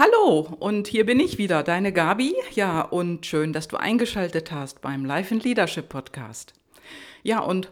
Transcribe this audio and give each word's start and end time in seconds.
Hallo, 0.00 0.46
und 0.60 0.86
hier 0.86 1.04
bin 1.04 1.18
ich 1.18 1.38
wieder, 1.38 1.64
deine 1.64 1.92
Gabi. 1.92 2.32
Ja, 2.54 2.82
und 2.82 3.26
schön, 3.26 3.52
dass 3.52 3.66
du 3.66 3.76
eingeschaltet 3.76 4.52
hast 4.52 4.80
beim 4.80 5.04
Life 5.04 5.34
and 5.34 5.42
Leadership 5.42 5.88
Podcast. 5.88 6.54
Ja, 7.24 7.40
und 7.40 7.68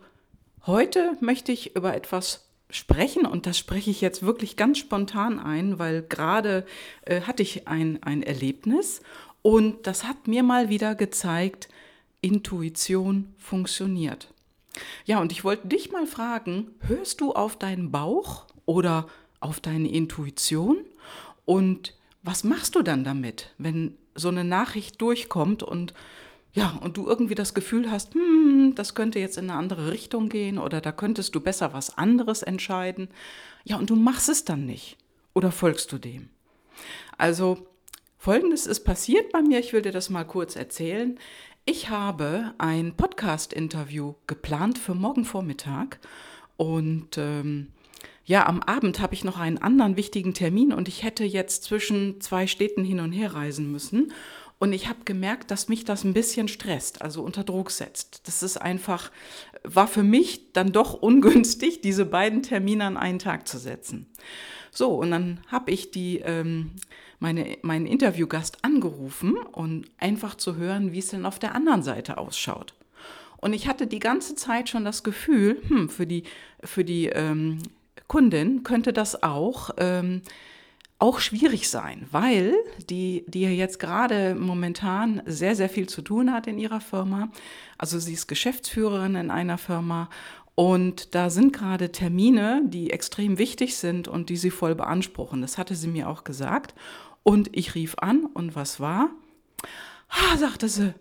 heute 0.66 1.16
möchte 1.20 1.52
ich 1.52 1.76
über 1.76 1.94
etwas 1.94 2.48
sprechen 2.68 3.26
und 3.26 3.46
das 3.46 3.56
spreche 3.56 3.92
ich 3.92 4.00
jetzt 4.00 4.24
wirklich 4.24 4.56
ganz 4.56 4.78
spontan 4.78 5.38
ein, 5.38 5.78
weil 5.78 6.02
gerade 6.02 6.66
äh, 7.02 7.20
hatte 7.20 7.44
ich 7.44 7.68
ein, 7.68 8.02
ein 8.02 8.24
Erlebnis 8.24 9.02
und 9.42 9.86
das 9.86 10.02
hat 10.02 10.26
mir 10.26 10.42
mal 10.42 10.68
wieder 10.68 10.96
gezeigt, 10.96 11.68
Intuition 12.22 13.36
funktioniert. 13.38 14.34
Ja, 15.04 15.20
und 15.20 15.30
ich 15.30 15.44
wollte 15.44 15.68
dich 15.68 15.92
mal 15.92 16.08
fragen, 16.08 16.72
hörst 16.80 17.20
du 17.20 17.34
auf 17.34 17.56
deinen 17.56 17.92
Bauch 17.92 18.46
oder 18.64 19.06
auf 19.38 19.60
deine 19.60 19.88
Intuition? 19.92 20.78
Und 21.44 21.95
was 22.26 22.44
machst 22.44 22.74
du 22.74 22.82
dann 22.82 23.04
damit, 23.04 23.54
wenn 23.56 23.96
so 24.14 24.28
eine 24.28 24.44
Nachricht 24.44 25.00
durchkommt 25.00 25.62
und 25.62 25.94
ja, 26.52 26.78
und 26.82 26.96
du 26.96 27.06
irgendwie 27.06 27.34
das 27.34 27.52
Gefühl 27.52 27.90
hast, 27.90 28.14
hm, 28.14 28.72
das 28.74 28.94
könnte 28.94 29.18
jetzt 29.18 29.36
in 29.36 29.50
eine 29.50 29.58
andere 29.58 29.90
Richtung 29.92 30.30
gehen 30.30 30.58
oder 30.58 30.80
da 30.80 30.90
könntest 30.90 31.34
du 31.34 31.40
besser 31.40 31.74
was 31.74 31.98
anderes 31.98 32.42
entscheiden. 32.42 33.08
Ja, 33.64 33.76
und 33.76 33.90
du 33.90 33.96
machst 33.96 34.30
es 34.30 34.44
dann 34.44 34.64
nicht. 34.64 34.96
Oder 35.34 35.52
folgst 35.52 35.92
du 35.92 35.98
dem? 35.98 36.30
Also, 37.18 37.66
folgendes 38.16 38.66
ist 38.66 38.84
passiert 38.84 39.30
bei 39.32 39.42
mir, 39.42 39.58
ich 39.58 39.74
will 39.74 39.82
dir 39.82 39.92
das 39.92 40.08
mal 40.08 40.24
kurz 40.24 40.56
erzählen. 40.56 41.18
Ich 41.66 41.90
habe 41.90 42.54
ein 42.56 42.96
Podcast-Interview 42.96 44.14
geplant 44.26 44.78
für 44.78 44.94
morgen 44.94 45.26
Vormittag 45.26 45.98
und 46.56 47.18
ähm, 47.18 47.68
ja, 48.26 48.46
am 48.46 48.60
Abend 48.60 49.00
habe 49.00 49.14
ich 49.14 49.22
noch 49.22 49.38
einen 49.38 49.58
anderen 49.58 49.96
wichtigen 49.96 50.34
Termin 50.34 50.72
und 50.72 50.88
ich 50.88 51.04
hätte 51.04 51.24
jetzt 51.24 51.62
zwischen 51.62 52.20
zwei 52.20 52.48
Städten 52.48 52.82
hin 52.82 52.98
und 52.98 53.12
her 53.12 53.34
reisen 53.34 53.70
müssen. 53.70 54.12
Und 54.58 54.72
ich 54.72 54.88
habe 54.88 55.00
gemerkt, 55.04 55.50
dass 55.50 55.68
mich 55.68 55.84
das 55.84 56.02
ein 56.02 56.14
bisschen 56.14 56.48
stresst, 56.48 57.02
also 57.02 57.22
unter 57.22 57.44
Druck 57.44 57.70
setzt. 57.70 58.26
Das 58.26 58.42
ist 58.42 58.56
einfach, 58.56 59.12
war 59.62 59.86
für 59.86 60.02
mich 60.02 60.52
dann 60.52 60.72
doch 60.72 60.94
ungünstig, 61.02 61.82
diese 61.82 62.04
beiden 62.04 62.42
Termine 62.42 62.84
an 62.84 62.96
einen 62.96 63.20
Tag 63.20 63.46
zu 63.46 63.58
setzen. 63.58 64.06
So, 64.72 64.96
und 64.96 65.12
dann 65.12 65.40
habe 65.46 65.70
ich 65.70 65.92
die, 65.92 66.18
ähm, 66.18 66.72
meine, 67.20 67.58
meinen 67.62 67.86
Interviewgast 67.86 68.64
angerufen 68.64 69.36
und 69.52 69.88
einfach 69.98 70.34
zu 70.34 70.56
hören, 70.56 70.92
wie 70.92 70.98
es 70.98 71.08
denn 71.08 71.26
auf 71.26 71.38
der 71.38 71.54
anderen 71.54 71.82
Seite 71.82 72.18
ausschaut. 72.18 72.74
Und 73.36 73.52
ich 73.52 73.68
hatte 73.68 73.86
die 73.86 74.00
ganze 74.00 74.34
Zeit 74.34 74.68
schon 74.68 74.84
das 74.84 75.04
Gefühl, 75.04 75.62
hm, 75.68 75.88
für 75.88 76.06
die, 76.06 76.24
für 76.64 76.84
die 76.84 77.06
ähm, 77.06 77.58
Kundin 78.08 78.62
könnte 78.62 78.92
das 78.92 79.22
auch, 79.22 79.70
ähm, 79.78 80.22
auch 80.98 81.20
schwierig 81.20 81.68
sein, 81.68 82.06
weil 82.10 82.54
die, 82.88 83.24
die 83.28 83.42
jetzt 83.42 83.78
gerade 83.78 84.34
momentan 84.34 85.22
sehr, 85.26 85.54
sehr 85.54 85.68
viel 85.68 85.88
zu 85.88 86.02
tun 86.02 86.32
hat 86.32 86.46
in 86.46 86.58
ihrer 86.58 86.80
Firma. 86.80 87.30
Also 87.76 87.98
sie 87.98 88.14
ist 88.14 88.28
Geschäftsführerin 88.28 89.14
in 89.14 89.30
einer 89.30 89.58
Firma 89.58 90.08
und 90.56 91.14
da 91.14 91.28
sind 91.28 91.52
gerade 91.52 91.92
Termine, 91.92 92.62
die 92.64 92.90
extrem 92.90 93.36
wichtig 93.36 93.76
sind 93.76 94.08
und 94.08 94.30
die 94.30 94.38
sie 94.38 94.50
voll 94.50 94.74
beanspruchen. 94.74 95.42
Das 95.42 95.58
hatte 95.58 95.74
sie 95.74 95.86
mir 95.86 96.08
auch 96.08 96.24
gesagt. 96.24 96.74
Und 97.22 97.54
ich 97.54 97.74
rief 97.74 97.96
an 97.98 98.24
und 98.24 98.56
was 98.56 98.80
war? 98.80 99.10
Ah, 100.08 100.36
sagte 100.38 100.68
sie, 100.68 100.94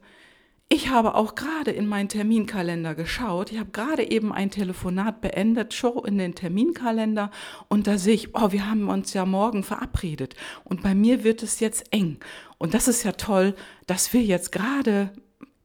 ich 0.76 0.90
habe 0.90 1.16
auch 1.16 1.36
gerade 1.36 1.72
in 1.72 1.88
meinen 1.88 2.10
Terminkalender 2.10 2.96
geschaut. 2.96 3.52
Ich 3.52 3.60
habe 3.60 3.72
gerade 3.72 4.12
eben 4.12 4.34
ein 4.34 4.52
Telefonat 4.52 5.22
beendet, 5.22 5.74
Show 5.74 6.04
in 6.06 6.18
den 6.18 6.36
Terminkalender 6.36 7.32
und 7.70 7.88
da 7.88 7.98
sehe 7.98 8.14
ich, 8.14 8.36
oh, 8.36 8.52
wir 8.52 8.70
haben 8.70 8.90
uns 8.90 9.14
ja 9.14 9.26
morgen 9.26 9.64
verabredet 9.64 10.36
und 10.66 10.84
bei 10.84 10.94
mir 10.94 11.24
wird 11.24 11.44
es 11.44 11.62
jetzt 11.62 11.94
eng. 11.94 12.18
Und 12.58 12.74
das 12.74 12.90
ist 12.90 13.04
ja 13.04 13.14
toll, 13.14 13.56
dass 13.88 14.12
wir 14.12 14.22
jetzt 14.22 14.52
gerade 14.52 15.12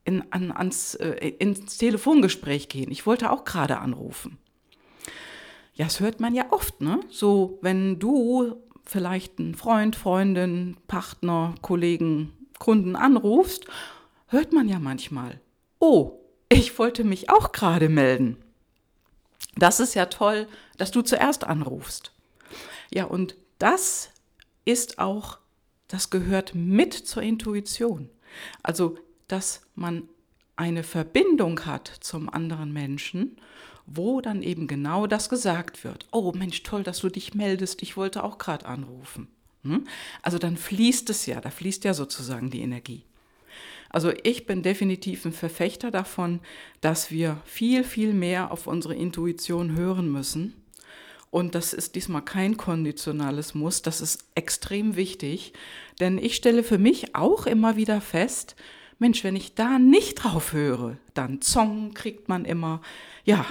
in, 0.04 0.22
an, 0.30 0.52
ans, 0.52 0.94
äh, 0.94 1.28
ins 1.38 1.76
Telefongespräch 1.76 2.68
gehen. 2.68 2.92
Ich 2.92 3.04
wollte 3.04 3.32
auch 3.32 3.44
gerade 3.44 3.78
anrufen. 3.78 4.38
Ja, 5.74 5.86
das 5.86 5.98
hört 5.98 6.20
man 6.20 6.34
ja 6.34 6.46
oft, 6.50 6.80
ne? 6.80 7.00
So, 7.10 7.58
wenn 7.62 7.98
du 7.98 8.54
vielleicht 8.84 9.38
einen 9.38 9.54
Freund, 9.56 9.96
Freundin, 9.96 10.76
Partner, 10.86 11.54
Kollegen, 11.62 12.32
Kunden 12.58 12.94
anrufst 12.94 13.66
hört 14.30 14.52
man 14.52 14.68
ja 14.68 14.78
manchmal. 14.78 15.40
Oh, 15.78 16.18
ich 16.48 16.78
wollte 16.78 17.04
mich 17.04 17.30
auch 17.30 17.52
gerade 17.52 17.88
melden. 17.88 18.36
Das 19.56 19.80
ist 19.80 19.94
ja 19.94 20.06
toll, 20.06 20.48
dass 20.78 20.90
du 20.90 21.02
zuerst 21.02 21.44
anrufst. 21.44 22.12
Ja, 22.92 23.04
und 23.04 23.36
das 23.58 24.10
ist 24.64 24.98
auch, 24.98 25.38
das 25.88 26.10
gehört 26.10 26.54
mit 26.54 26.94
zur 26.94 27.22
Intuition. 27.22 28.08
Also, 28.62 28.96
dass 29.28 29.62
man 29.74 30.08
eine 30.56 30.82
Verbindung 30.82 31.66
hat 31.66 31.90
zum 32.00 32.28
anderen 32.28 32.72
Menschen, 32.72 33.36
wo 33.86 34.20
dann 34.20 34.42
eben 34.42 34.66
genau 34.66 35.06
das 35.06 35.28
gesagt 35.28 35.84
wird. 35.84 36.06
Oh 36.12 36.32
Mensch, 36.32 36.62
toll, 36.62 36.82
dass 36.82 37.00
du 37.00 37.08
dich 37.08 37.34
meldest, 37.34 37.82
ich 37.82 37.96
wollte 37.96 38.22
auch 38.22 38.38
gerade 38.38 38.66
anrufen. 38.66 39.28
Hm? 39.62 39.86
Also 40.22 40.38
dann 40.38 40.56
fließt 40.56 41.10
es 41.10 41.26
ja, 41.26 41.40
da 41.40 41.50
fließt 41.50 41.84
ja 41.84 41.94
sozusagen 41.94 42.50
die 42.50 42.60
Energie. 42.60 43.04
Also 43.90 44.12
ich 44.22 44.46
bin 44.46 44.62
definitiv 44.62 45.24
ein 45.26 45.32
Verfechter 45.32 45.90
davon, 45.90 46.40
dass 46.80 47.10
wir 47.10 47.40
viel, 47.44 47.84
viel 47.84 48.14
mehr 48.14 48.52
auf 48.52 48.66
unsere 48.66 48.94
Intuition 48.94 49.76
hören 49.76 50.10
müssen. 50.10 50.54
Und 51.30 51.54
das 51.54 51.72
ist 51.72 51.94
diesmal 51.94 52.22
kein 52.22 52.56
konditionales 52.56 53.54
Muss, 53.54 53.82
das 53.82 54.00
ist 54.00 54.24
extrem 54.34 54.96
wichtig, 54.96 55.52
denn 56.00 56.18
ich 56.18 56.34
stelle 56.34 56.64
für 56.64 56.78
mich 56.78 57.14
auch 57.14 57.46
immer 57.46 57.76
wieder 57.76 58.00
fest, 58.00 58.56
Mensch, 58.98 59.24
wenn 59.24 59.36
ich 59.36 59.54
da 59.54 59.78
nicht 59.78 60.16
drauf 60.16 60.52
höre, 60.52 60.98
dann 61.14 61.40
zong 61.40 61.94
kriegt 61.94 62.28
man 62.28 62.44
immer, 62.44 62.82
ja, 63.24 63.46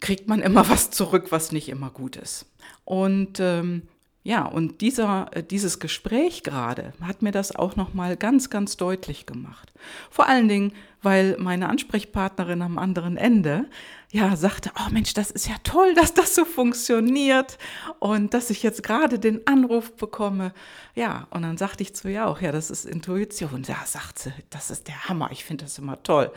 kriegt 0.00 0.28
man 0.28 0.42
immer 0.42 0.68
was 0.70 0.90
zurück, 0.90 1.26
was 1.30 1.52
nicht 1.52 1.68
immer 1.68 1.90
gut 1.90 2.16
ist. 2.16 2.46
Und 2.84 3.40
ähm, 3.40 3.82
ja, 4.28 4.44
und 4.44 4.82
dieser, 4.82 5.30
äh, 5.32 5.42
dieses 5.42 5.78
Gespräch 5.78 6.42
gerade 6.42 6.92
hat 7.00 7.22
mir 7.22 7.32
das 7.32 7.56
auch 7.56 7.76
nochmal 7.76 8.14
ganz, 8.14 8.50
ganz 8.50 8.76
deutlich 8.76 9.24
gemacht. 9.24 9.72
Vor 10.10 10.28
allen 10.28 10.48
Dingen, 10.48 10.74
weil 11.00 11.38
meine 11.38 11.70
Ansprechpartnerin 11.70 12.60
am 12.60 12.76
anderen 12.76 13.16
Ende 13.16 13.64
ja 14.12 14.36
sagte, 14.36 14.70
oh 14.78 14.90
Mensch, 14.90 15.14
das 15.14 15.30
ist 15.30 15.48
ja 15.48 15.54
toll, 15.64 15.94
dass 15.94 16.12
das 16.12 16.34
so 16.34 16.44
funktioniert 16.44 17.56
und 18.00 18.34
dass 18.34 18.50
ich 18.50 18.62
jetzt 18.62 18.82
gerade 18.82 19.18
den 19.18 19.46
Anruf 19.46 19.96
bekomme. 19.96 20.52
Ja, 20.94 21.26
und 21.30 21.40
dann 21.40 21.56
sagte 21.56 21.82
ich 21.82 21.94
zu 21.94 22.08
ihr 22.08 22.26
auch, 22.26 22.42
ja, 22.42 22.52
das 22.52 22.70
ist 22.70 22.84
Intuition. 22.84 23.62
Ja, 23.62 23.78
sagt 23.86 24.18
sie, 24.18 24.34
das 24.50 24.70
ist 24.70 24.88
der 24.88 25.08
Hammer, 25.08 25.30
ich 25.32 25.46
finde 25.46 25.64
das 25.64 25.78
immer 25.78 26.02
toll. 26.02 26.30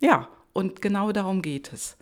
Ja, 0.00 0.28
und 0.54 0.80
genau 0.80 1.12
darum 1.12 1.42
geht 1.42 1.70
es. 1.70 1.98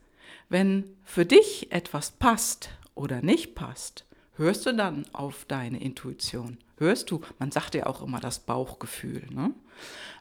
Wenn 0.49 0.97
für 1.03 1.27
dich 1.27 1.73
etwas 1.73 2.12
passt 2.12 2.69
oder 2.94 3.21
nicht 3.21 3.56
passt, 3.56 4.05
hörst 4.37 4.67
du 4.67 4.75
dann 4.75 5.05
auf 5.12 5.45
deine 5.47 5.81
Intuition? 5.81 6.59
Hörst 6.77 7.11
du, 7.11 7.21
man 7.39 7.53
sagt 7.53 7.75
ja 7.75 7.87
auch 7.87 8.03
immer 8.03 8.21
das 8.21 8.41
Bauchgefühl. 8.41 9.22
Ne? 9.31 9.53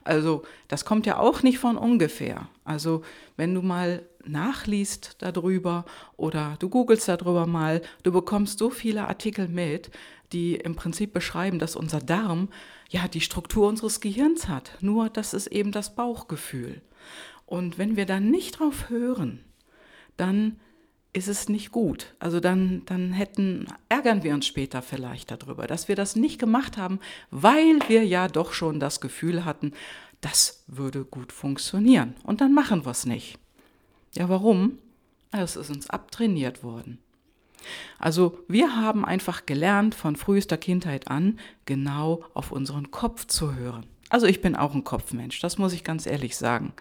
Also 0.04 0.44
das 0.68 0.84
kommt 0.84 1.06
ja 1.06 1.18
auch 1.18 1.42
nicht 1.42 1.58
von 1.58 1.76
ungefähr. 1.76 2.48
Also 2.64 3.02
wenn 3.36 3.54
du 3.54 3.62
mal 3.62 4.06
nachliest 4.24 5.16
darüber 5.18 5.84
oder 6.16 6.56
du 6.58 6.68
googelst 6.68 7.08
darüber 7.08 7.46
mal, 7.46 7.82
du 8.02 8.12
bekommst 8.12 8.58
so 8.58 8.70
viele 8.70 9.08
Artikel 9.08 9.48
mit, 9.48 9.90
die 10.32 10.54
im 10.54 10.76
Prinzip 10.76 11.12
beschreiben, 11.12 11.58
dass 11.58 11.76
unser 11.76 12.00
Darm 12.00 12.48
ja 12.90 13.08
die 13.08 13.20
Struktur 13.20 13.68
unseres 13.68 14.00
Gehirns 14.00 14.48
hat. 14.48 14.78
Nur 14.80 15.08
das 15.08 15.34
ist 15.34 15.48
eben 15.48 15.72
das 15.72 15.94
Bauchgefühl. 15.94 16.82
Und 17.46 17.78
wenn 17.78 17.96
wir 17.96 18.06
dann 18.06 18.30
nicht 18.30 18.58
drauf 18.58 18.88
hören, 18.88 19.44
dann 20.16 20.60
ist 21.14 21.28
es 21.28 21.48
nicht 21.48 21.70
gut. 21.70 22.14
Also 22.18 22.40
dann, 22.40 22.82
dann 22.86 23.12
hätten, 23.12 23.68
ärgern 23.88 24.22
wir 24.22 24.34
uns 24.34 24.46
später 24.46 24.82
vielleicht 24.82 25.30
darüber, 25.30 25.66
dass 25.66 25.88
wir 25.88 25.96
das 25.96 26.16
nicht 26.16 26.38
gemacht 26.38 26.76
haben, 26.76 27.00
weil 27.30 27.78
wir 27.88 28.04
ja 28.04 28.28
doch 28.28 28.52
schon 28.52 28.80
das 28.80 29.00
Gefühl 29.00 29.44
hatten, 29.44 29.72
das 30.20 30.64
würde 30.66 31.04
gut 31.04 31.32
funktionieren. 31.32 32.16
Und 32.24 32.40
dann 32.40 32.52
machen 32.52 32.84
wir 32.84 32.90
es 32.90 33.06
nicht. 33.06 33.38
Ja, 34.12 34.28
warum? 34.28 34.78
Es 35.30 35.56
ist 35.56 35.70
uns 35.70 35.88
abtrainiert 35.88 36.62
worden. 36.62 36.98
Also 37.98 38.38
wir 38.48 38.76
haben 38.76 39.04
einfach 39.04 39.46
gelernt 39.46 39.94
von 39.94 40.16
frühester 40.16 40.58
Kindheit 40.58 41.08
an, 41.08 41.38
genau 41.64 42.24
auf 42.34 42.52
unseren 42.52 42.90
Kopf 42.90 43.26
zu 43.26 43.54
hören. 43.54 43.86
Also 44.14 44.28
ich 44.28 44.40
bin 44.40 44.54
auch 44.54 44.76
ein 44.76 44.84
Kopfmensch, 44.84 45.40
das 45.40 45.58
muss 45.58 45.72
ich 45.72 45.82
ganz 45.82 46.06
ehrlich 46.06 46.36
sagen. 46.36 46.72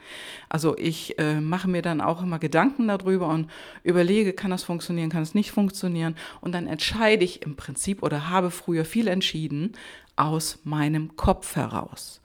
Also 0.50 0.78
ich 0.78 1.18
äh, 1.18 1.42
mache 1.42 1.68
mir 1.68 1.82
dann 1.82 2.00
auch 2.00 2.22
immer 2.22 2.38
Gedanken 2.38 2.88
darüber 2.88 3.28
und 3.30 3.50
überlege, 3.82 4.34
kann 4.34 4.52
das 4.52 4.62
funktionieren, 4.62 5.10
kann 5.10 5.24
es 5.24 5.34
nicht 5.34 5.50
funktionieren. 5.50 6.16
Und 6.42 6.52
dann 6.52 6.68
entscheide 6.68 7.24
ich 7.24 7.42
im 7.42 7.56
Prinzip 7.56 8.04
oder 8.04 8.30
habe 8.30 8.52
früher 8.52 8.86
viel 8.86 9.08
entschieden 9.08 9.72
aus 10.16 10.60
meinem 10.64 11.16
Kopf 11.16 11.56
heraus. 11.56 12.22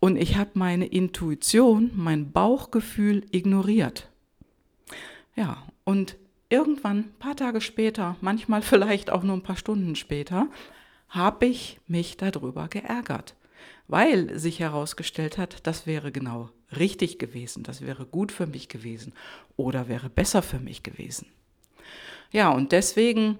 Und 0.00 0.16
ich 0.16 0.36
habe 0.36 0.50
meine 0.52 0.84
Intuition, 0.84 1.90
mein 1.94 2.30
Bauchgefühl 2.30 3.24
ignoriert. 3.30 4.10
Ja, 5.34 5.62
und 5.84 6.18
irgendwann, 6.50 6.98
ein 6.98 7.18
paar 7.18 7.36
Tage 7.36 7.62
später, 7.62 8.16
manchmal 8.20 8.60
vielleicht 8.70 9.08
auch 9.08 9.22
nur 9.22 9.34
ein 9.34 9.42
paar 9.42 9.56
Stunden 9.56 9.96
später, 9.96 10.48
habe 11.08 11.46
ich 11.46 11.80
mich 11.86 12.16
darüber 12.16 12.68
geärgert, 12.68 13.34
weil 13.88 14.38
sich 14.38 14.60
herausgestellt 14.60 15.38
hat, 15.38 15.66
das 15.66 15.86
wäre 15.86 16.12
genau 16.12 16.50
richtig 16.76 17.18
gewesen, 17.18 17.62
das 17.62 17.80
wäre 17.80 18.06
gut 18.06 18.32
für 18.32 18.46
mich 18.46 18.68
gewesen 18.68 19.12
oder 19.56 19.88
wäre 19.88 20.10
besser 20.10 20.42
für 20.42 20.58
mich 20.58 20.82
gewesen. 20.82 21.26
Ja, 22.32 22.50
und 22.50 22.72
deswegen 22.72 23.38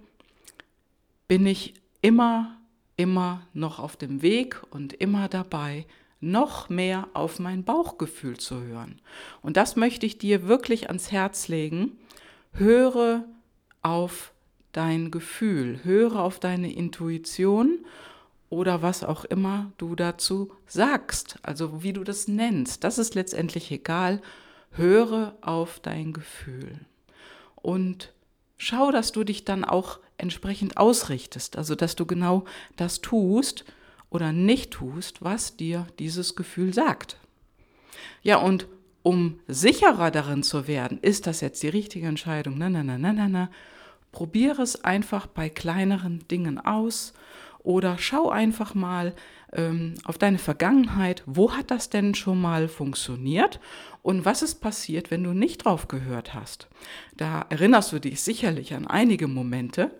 bin 1.27 1.47
ich 1.47 1.75
immer, 2.03 2.57
immer 2.97 3.47
noch 3.53 3.79
auf 3.79 3.97
dem 3.97 4.23
Weg 4.23 4.63
und 4.71 4.93
immer 4.93 5.29
dabei, 5.29 5.87
noch 6.21 6.69
mehr 6.69 7.09
auf 7.13 7.39
mein 7.39 7.65
Bauchgefühl 7.65 8.39
zu 8.39 8.63
hören. 8.63 9.01
Und 9.43 9.57
das 9.57 9.77
möchte 9.77 10.07
ich 10.07 10.19
dir 10.19 10.49
wirklich 10.49 10.89
ans 10.89 11.13
Herz 11.13 11.49
legen. 11.49 11.99
Höre 12.53 13.25
auf 13.83 14.33
dein 14.73 15.11
Gefühl, 15.11 15.81
höre 15.85 16.21
auf 16.21 16.39
deine 16.39 16.73
Intuition 16.73 17.85
oder 18.49 18.83
was 18.83 19.03
auch 19.03 19.25
immer 19.25 19.73
du 19.79 19.95
dazu 19.95 20.53
sagst, 20.67 21.39
also 21.43 21.83
wie 21.83 21.93
du 21.93 22.05
das 22.05 22.29
nennst. 22.29 22.85
Das 22.85 22.99
ist 22.99 23.15
letztendlich 23.15 23.71
egal. 23.71 24.23
Höre 24.71 25.37
auf 25.41 25.81
dein 25.81 26.13
Gefühl. 26.13 26.81
Und 27.57 28.13
schau, 28.57 28.91
dass 28.91 29.13
du 29.13 29.25
dich 29.25 29.45
dann 29.45 29.65
auch 29.65 29.99
entsprechend 30.19 30.77
ausrichtest, 30.77 31.57
also 31.57 31.75
dass 31.75 31.97
du 31.97 32.07
genau 32.07 32.45
das 32.77 33.01
tust 33.01 33.65
oder 34.11 34.33
nicht 34.33 34.71
tust, 34.73 35.23
was 35.23 35.57
dir 35.57 35.87
dieses 35.99 36.37
Gefühl 36.37 36.73
sagt. 36.73 37.19
Ja, 38.23 38.37
und 38.37 38.67
um 39.03 39.41
sicherer 39.47 40.11
darin 40.11 40.43
zu 40.43 40.67
werden, 40.67 40.99
ist 41.01 41.27
das 41.27 41.41
jetzt 41.41 41.63
die 41.63 41.69
richtige 41.69 42.07
Entscheidung? 42.07 42.59
Na, 42.59 42.69
na, 42.69 42.83
na, 42.83 42.99
na, 42.99 43.13
na, 43.13 43.29
na. 43.29 43.51
Probiere 44.11 44.63
es 44.63 44.83
einfach 44.83 45.27
bei 45.27 45.49
kleineren 45.49 46.27
Dingen 46.29 46.59
aus 46.59 47.13
oder 47.61 47.99
schau 47.99 48.31
einfach 48.31 48.75
mal 48.75 49.15
ähm, 49.53 49.95
auf 50.05 50.19
deine 50.19 50.39
Vergangenheit, 50.39 51.23
wo 51.27 51.53
hat 51.53 51.71
das 51.71 51.91
denn 51.91 52.15
schon 52.15 52.41
mal 52.41 52.69
funktioniert 52.69 53.61
und 54.03 54.25
was 54.25 54.43
ist 54.43 54.57
passiert, 54.57 55.11
wenn 55.11 55.25
du 55.25 55.33
nicht 55.33 55.65
drauf 55.65 55.89
gehört 55.89 56.35
hast. 56.35 56.69
Da 57.17 57.47
erinnerst 57.49 57.93
du 57.93 57.99
dich 57.99 58.21
sicherlich 58.21 58.75
an 58.75 58.87
einige 58.87 59.29
Momente, 59.29 59.91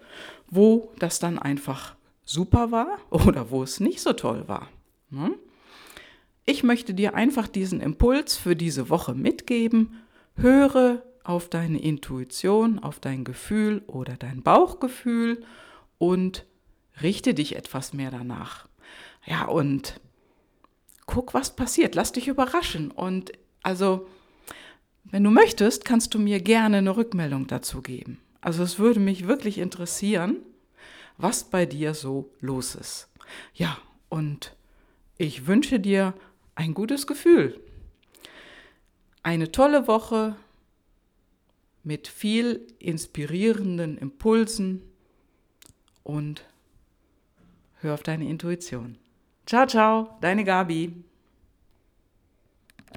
wo 0.49 0.93
das 0.99 1.19
dann 1.19 1.39
einfach 1.39 1.97
super 2.25 2.71
war 2.71 2.99
oder 3.11 3.51
wo 3.51 3.63
es 3.63 3.81
nicht 3.81 4.01
so 4.01 4.13
toll 4.13 4.45
war. 4.47 4.69
Hm? 5.11 5.35
Ich 6.45 6.63
möchte 6.63 6.95
dir 6.95 7.15
einfach 7.15 7.49
diesen 7.49 7.81
Impuls 7.81 8.37
für 8.37 8.55
diese 8.55 8.89
Woche 8.89 9.15
mitgeben. 9.15 10.03
Höre 10.37 11.03
auf 11.25 11.49
deine 11.49 11.83
Intuition, 11.83 12.79
auf 12.79 13.01
dein 13.01 13.25
Gefühl 13.25 13.83
oder 13.89 14.17
dein 14.17 14.43
Bauchgefühl 14.43 15.43
und 15.99 16.47
richte 17.03 17.35
dich 17.35 17.57
etwas 17.57 17.93
mehr 17.93 18.11
danach. 18.11 18.69
Ja, 19.25 19.47
und 19.47 20.01
guck, 21.07 21.35
was 21.35 21.55
passiert. 21.55 21.95
Lass 21.95 22.13
dich 22.13 22.29
überraschen. 22.29 22.91
Und 22.91 23.33
also, 23.63 24.07
wenn 25.05 25.25
du 25.25 25.31
möchtest, 25.31 25.85
kannst 25.85 26.15
du 26.15 26.19
mir 26.19 26.41
gerne 26.41 26.79
eine 26.79 26.97
Rückmeldung 26.97 27.47
dazu 27.47 27.83
geben. 27.83 28.21
Also 28.41 28.63
es 28.63 28.79
würde 28.79 29.01
mich 29.01 29.27
wirklich 29.27 29.59
interessieren, 29.59 30.37
was 31.17 31.45
bei 31.45 31.67
dir 31.67 31.95
so 31.95 32.31
los 32.41 32.75
ist. 32.75 33.09
Ja, 33.55 33.79
und 34.09 34.55
ich 35.19 35.47
wünsche 35.47 35.81
dir 35.81 36.15
ein 36.55 36.75
gutes 36.75 37.07
Gefühl. 37.07 37.61
Eine 39.23 39.51
tolle 39.51 39.89
Woche 39.89 40.37
mit 41.83 42.09
viel 42.09 42.67
inspirierenden 42.79 43.99
Impulsen 43.99 44.83
und 46.03 46.45
hör 47.81 47.95
auf 47.95 48.03
deine 48.03 48.29
Intuition. 48.29 48.97
Ciao, 49.47 49.67
ciao, 49.67 50.17
deine 50.21 50.45
Gabi. 50.45 51.05